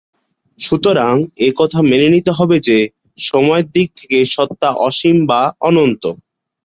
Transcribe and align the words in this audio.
সুতরাং 0.59 1.13
একথা 1.47 1.79
মেনে 1.81 2.07
নিতে 2.09 2.31
হবে 2.31 2.57
যে, 2.59 2.77
সময়ের 3.21 3.65
দিক 3.71 3.87
থেকে 3.95 4.17
সত্তা 4.25 4.69
অসীম 4.87 5.17
বা 5.25 5.41
অনন্ত। 5.61 6.03